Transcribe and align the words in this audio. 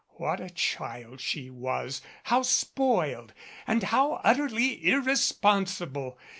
What 0.15 0.39
a 0.39 0.49
child 0.49 1.21
she 1.21 1.51
was, 1.51 2.01
how 2.23 2.41
spoiled 2.41 3.33
and 3.67 3.83
how 3.83 4.13
utterly 4.23 4.83
irresponsible! 4.89 6.17